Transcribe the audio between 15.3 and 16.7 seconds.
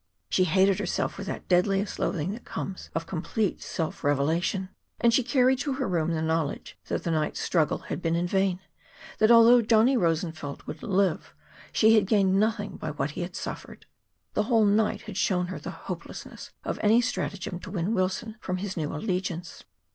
her the hopelessness